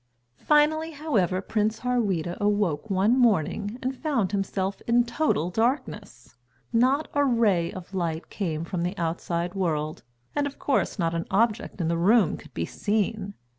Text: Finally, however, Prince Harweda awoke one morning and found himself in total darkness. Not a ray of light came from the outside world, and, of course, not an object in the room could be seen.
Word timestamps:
Finally, 0.39 0.93
however, 0.93 1.43
Prince 1.43 1.81
Harweda 1.81 2.35
awoke 2.41 2.89
one 2.89 3.15
morning 3.15 3.77
and 3.83 3.95
found 3.95 4.31
himself 4.31 4.81
in 4.87 5.03
total 5.03 5.51
darkness. 5.51 6.37
Not 6.73 7.07
a 7.13 7.23
ray 7.23 7.71
of 7.71 7.93
light 7.93 8.31
came 8.31 8.63
from 8.65 8.81
the 8.81 8.97
outside 8.97 9.53
world, 9.53 10.01
and, 10.35 10.47
of 10.47 10.57
course, 10.57 10.97
not 10.97 11.13
an 11.13 11.27
object 11.29 11.79
in 11.79 11.87
the 11.87 11.99
room 11.99 12.35
could 12.35 12.55
be 12.55 12.65
seen. 12.65 13.35